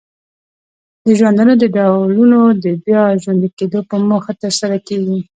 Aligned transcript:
د 1.05 1.07
ژوندانه 1.19 1.53
د 1.57 1.63
ډولونو 1.75 2.39
د 2.63 2.65
بیا 2.83 3.03
ژوندې 3.23 3.49
کیدو 3.57 3.79
په 3.89 3.95
موخه 4.09 4.31
ترسره 4.41 4.77
کیږي. 4.87 5.19